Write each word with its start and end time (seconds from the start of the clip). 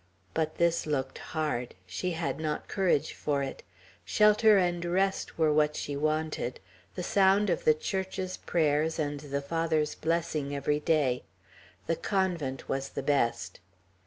But 0.33 0.55
this 0.57 0.87
looked 0.87 1.19
hard: 1.19 1.75
she 1.85 2.13
had 2.13 2.39
not 2.39 2.67
courage 2.67 3.13
for 3.13 3.43
it; 3.43 3.61
shelter 4.03 4.57
and 4.57 4.83
rest 4.83 5.37
were 5.37 5.53
what 5.53 5.75
she 5.75 5.95
wanted, 5.95 6.59
the 6.95 7.03
sound 7.03 7.51
of 7.51 7.65
the 7.65 7.75
Church's 7.75 8.35
prayers, 8.35 8.97
and 8.97 9.19
the 9.19 9.41
Father's 9.43 9.93
blessing 9.93 10.55
every 10.55 10.79
day. 10.79 11.21
The 11.85 11.97
convent 11.97 12.67
was 12.67 12.89
the 12.89 13.03
best. 13.03 13.59